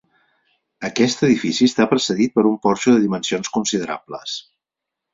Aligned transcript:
Aquest 0.89 1.21
edifici 1.27 1.69
està 1.73 1.87
precedit 1.93 2.35
per 2.39 2.47
un 2.55 2.57
porxo 2.65 2.97
de 2.97 3.07
dimensions 3.07 3.55
considerables. 3.59 4.39